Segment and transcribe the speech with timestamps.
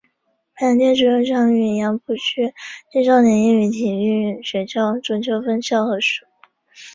[0.55, 2.55] 白洋淀足球场与杨浦区
[2.91, 6.25] 青少年业余体育学校足球分校合署。